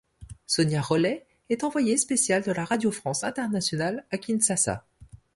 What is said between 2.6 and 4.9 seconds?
Radio France Internationale à Kinshasa.